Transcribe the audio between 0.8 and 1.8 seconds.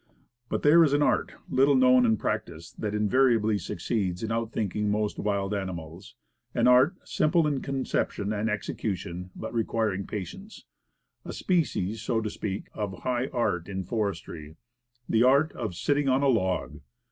is an art, little